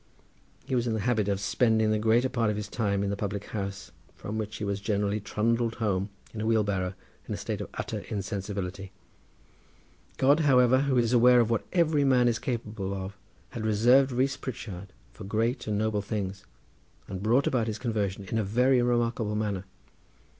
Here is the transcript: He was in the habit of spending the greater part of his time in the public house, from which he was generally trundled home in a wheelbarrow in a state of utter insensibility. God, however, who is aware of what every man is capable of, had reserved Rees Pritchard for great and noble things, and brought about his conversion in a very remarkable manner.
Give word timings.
He 0.65 0.73
was 0.73 0.87
in 0.87 0.93
the 0.95 1.01
habit 1.01 1.27
of 1.27 1.39
spending 1.39 1.91
the 1.91 1.99
greater 1.99 2.27
part 2.27 2.49
of 2.49 2.55
his 2.55 2.67
time 2.67 3.03
in 3.03 3.11
the 3.11 3.15
public 3.15 3.43
house, 3.51 3.91
from 4.15 4.39
which 4.39 4.55
he 4.55 4.63
was 4.63 4.79
generally 4.81 5.19
trundled 5.19 5.75
home 5.75 6.09
in 6.33 6.41
a 6.41 6.45
wheelbarrow 6.47 6.95
in 7.27 7.35
a 7.35 7.37
state 7.37 7.61
of 7.61 7.69
utter 7.75 7.99
insensibility. 8.09 8.91
God, 10.17 10.39
however, 10.39 10.79
who 10.79 10.97
is 10.97 11.13
aware 11.13 11.39
of 11.39 11.51
what 11.51 11.67
every 11.71 12.03
man 12.03 12.27
is 12.27 12.39
capable 12.39 12.95
of, 12.95 13.15
had 13.51 13.63
reserved 13.63 14.11
Rees 14.11 14.37
Pritchard 14.37 14.91
for 15.13 15.23
great 15.23 15.67
and 15.67 15.77
noble 15.77 16.01
things, 16.01 16.45
and 17.07 17.21
brought 17.21 17.45
about 17.45 17.67
his 17.67 17.77
conversion 17.77 18.25
in 18.25 18.39
a 18.39 18.43
very 18.43 18.81
remarkable 18.81 19.35
manner. 19.35 19.65